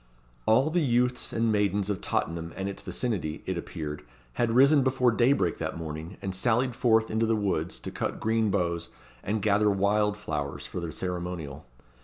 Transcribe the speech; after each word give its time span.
All 0.47 0.71
the 0.71 0.81
youths 0.81 1.31
and 1.31 1.51
maidens 1.51 1.87
of 1.87 2.01
Tottenham 2.01 2.53
and 2.55 2.67
its 2.67 2.81
vicinity, 2.81 3.43
it 3.45 3.55
appeared, 3.55 4.01
had 4.33 4.49
risen 4.49 4.81
before 4.81 5.11
daybreak 5.11 5.59
that 5.59 5.77
morning, 5.77 6.17
and 6.23 6.33
sallied 6.33 6.73
forth 6.75 7.11
into 7.11 7.27
the 7.27 7.35
woods 7.35 7.77
to 7.77 7.91
cut 7.91 8.19
green 8.19 8.49
boughs, 8.49 8.89
and 9.21 9.43
gather 9.43 9.69
wild 9.69 10.17
flowers, 10.17 10.65
for 10.65 10.79
the 10.79 10.91
ceremonial. 10.91 11.65